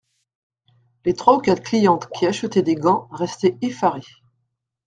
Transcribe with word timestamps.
Les 1.05 1.13
trois 1.13 1.35
ou 1.35 1.41
quatre 1.41 1.61
clientes 1.61 2.09
qui 2.09 2.25
achetaient 2.25 2.63
des 2.63 2.73
gants, 2.73 3.07
restaient 3.11 3.59
effarées. 3.61 4.01